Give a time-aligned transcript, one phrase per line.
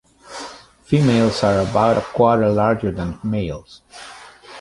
[0.81, 3.83] Females are about a quarter larger than males.